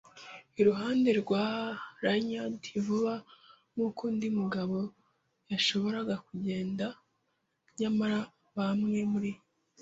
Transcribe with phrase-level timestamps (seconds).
[0.59, 1.45] iruhande rwa
[2.03, 3.13] lanyard, vuba
[3.71, 4.77] nkuko undi mugabo
[5.51, 6.85] yashoboraga kugenda.
[7.79, 8.19] Nyamara
[8.57, 9.31] bamwe muri